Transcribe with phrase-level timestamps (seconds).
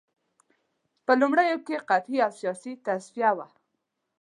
[1.05, 3.47] په لومړیو کې قحطي او سیاسي تصفیه وه